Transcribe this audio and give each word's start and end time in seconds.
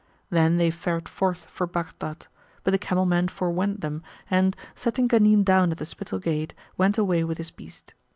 Then 0.31 0.57
they 0.57 0.71
fared 0.71 1.07
forth 1.07 1.45
for 1.45 1.67
Baghdad, 1.67 2.25
but 2.63 2.71
the 2.71 2.79
camel 2.79 3.05
man 3.05 3.27
forewent 3.27 3.81
them; 3.81 4.01
and, 4.31 4.55
setting 4.73 5.07
Ghanim 5.07 5.43
down 5.43 5.71
at 5.71 5.77
the 5.77 5.85
Spital 5.85 6.17
gate, 6.17 6.55
went 6.75 6.97
away 6.97 7.23
with 7.23 7.37
his 7.37 7.51
beast. 7.51 7.93